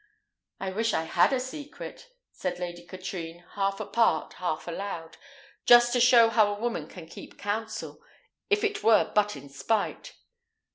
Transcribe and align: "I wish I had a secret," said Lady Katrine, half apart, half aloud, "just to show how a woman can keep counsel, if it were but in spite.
"I 0.59 0.71
wish 0.71 0.95
I 0.95 1.03
had 1.03 1.31
a 1.31 1.39
secret," 1.39 2.09
said 2.31 2.57
Lady 2.57 2.83
Katrine, 2.87 3.45
half 3.53 3.79
apart, 3.79 4.33
half 4.39 4.67
aloud, 4.67 5.17
"just 5.67 5.93
to 5.93 5.99
show 5.99 6.29
how 6.29 6.47
a 6.51 6.59
woman 6.59 6.87
can 6.87 7.05
keep 7.05 7.37
counsel, 7.37 8.01
if 8.49 8.63
it 8.63 8.81
were 8.83 9.11
but 9.13 9.35
in 9.35 9.47
spite. 9.47 10.13